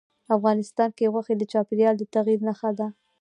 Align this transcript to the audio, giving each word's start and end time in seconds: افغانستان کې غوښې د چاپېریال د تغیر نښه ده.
افغانستان 0.35 0.89
کې 0.97 1.11
غوښې 1.13 1.35
د 1.37 1.43
چاپېریال 1.51 1.95
د 1.97 2.03
تغیر 2.13 2.39
نښه 2.47 2.71
ده. 2.79 2.87